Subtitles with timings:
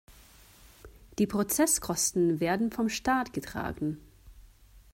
[1.19, 3.99] Die Prozesskosten werden vom Staat getragen.